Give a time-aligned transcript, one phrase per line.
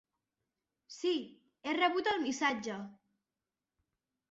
[0.93, 1.11] Sí,
[1.65, 2.81] he rebut el missatge!